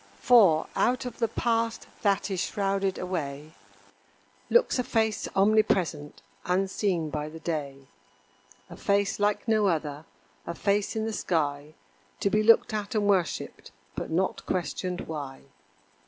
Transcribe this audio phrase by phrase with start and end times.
[0.17, 3.53] For, out of the past that is shrouded away,
[4.49, 7.85] Looks a face omnipresent, unseen by the day.
[8.67, 10.05] A face like no other
[10.47, 11.75] a face in the sky
[12.21, 15.41] To be looked at and worshipped, but not questioned why.